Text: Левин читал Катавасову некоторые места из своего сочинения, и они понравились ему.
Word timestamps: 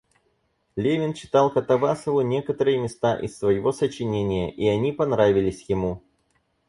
Левин 0.75 1.13
читал 1.13 1.51
Катавасову 1.53 2.21
некоторые 2.21 2.79
места 2.79 3.15
из 3.19 3.37
своего 3.37 3.71
сочинения, 3.71 4.51
и 4.51 4.67
они 4.67 4.91
понравились 4.91 5.69
ему. 5.69 6.01